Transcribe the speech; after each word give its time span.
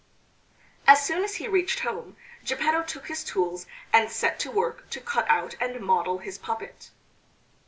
As 0.87 1.05
soon 1.05 1.23
as 1.23 1.35
he 1.35 1.47
reached 1.47 1.81
home 1.81 2.17
Geppetto 2.43 2.81
took 2.81 3.07
his 3.07 3.23
tools 3.23 3.67
and 3.93 4.09
set 4.09 4.39
to 4.39 4.49
work 4.49 4.89
to 4.89 4.99
cut 4.99 5.29
out 5.29 5.55
and 5.61 5.79
model 5.79 6.17
his 6.17 6.39
puppet. 6.39 6.89